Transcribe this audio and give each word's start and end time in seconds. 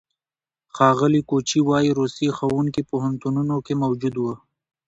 ښاغلي 0.75 1.21
کوچي 1.29 1.59
وايي، 1.67 1.89
روسي 1.99 2.27
ښوونکي 2.37 2.81
پوهنتونونو 2.89 3.55
کې 3.65 3.73
موجود 3.83 4.15
وو. 4.17 4.33